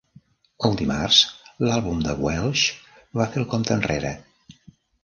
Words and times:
Els 0.69 0.79
dimarts 0.79 1.19
l"àlbum 1.67 2.01
de 2.09 2.17
Welsh 2.27 2.67
va 3.21 3.31
fer 3.35 3.45
el 3.45 3.51
compte 3.57 3.79
enrere. 3.79 4.17